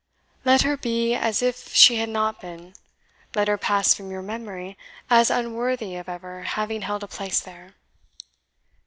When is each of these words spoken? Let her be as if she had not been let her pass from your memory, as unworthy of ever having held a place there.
Let 0.43 0.63
her 0.63 0.77
be 0.77 1.13
as 1.13 1.43
if 1.43 1.75
she 1.75 1.97
had 1.97 2.09
not 2.09 2.41
been 2.41 2.73
let 3.35 3.47
her 3.47 3.59
pass 3.59 3.93
from 3.93 4.09
your 4.09 4.23
memory, 4.23 4.75
as 5.11 5.29
unworthy 5.29 5.95
of 5.95 6.09
ever 6.09 6.41
having 6.41 6.81
held 6.81 7.03
a 7.03 7.07
place 7.07 7.39
there. 7.39 7.75